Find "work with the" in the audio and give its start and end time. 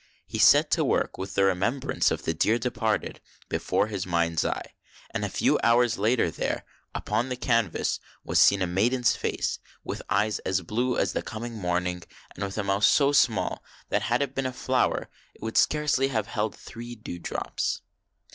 0.83-1.43